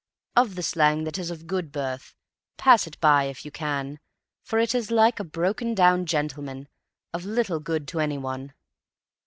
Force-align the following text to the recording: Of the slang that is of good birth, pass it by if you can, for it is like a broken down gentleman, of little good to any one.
Of 0.35 0.55
the 0.55 0.63
slang 0.63 1.03
that 1.03 1.19
is 1.19 1.29
of 1.29 1.45
good 1.45 1.71
birth, 1.71 2.15
pass 2.57 2.87
it 2.87 2.99
by 2.99 3.25
if 3.25 3.45
you 3.45 3.51
can, 3.51 3.99
for 4.41 4.57
it 4.57 4.73
is 4.73 4.89
like 4.89 5.19
a 5.19 5.23
broken 5.23 5.75
down 5.75 6.07
gentleman, 6.07 6.69
of 7.13 7.23
little 7.23 7.59
good 7.59 7.87
to 7.89 7.99
any 7.99 8.17
one. 8.17 8.53